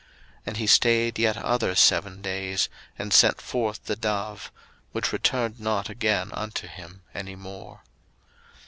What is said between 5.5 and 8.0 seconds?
not again unto him any more.